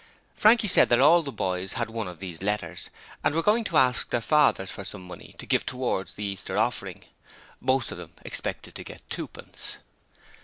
[0.33, 2.89] Frankie said all the boys had one of these letters
[3.23, 6.57] and were going to ask their fathers for some money to give towards the Easter
[6.57, 7.05] offering.
[7.59, 9.77] Most of them expected to get twopence.